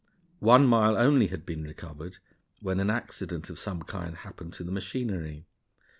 [0.39, 2.17] One mile only had been recovered,
[2.59, 5.45] when an accident of some kind happened to the machinery.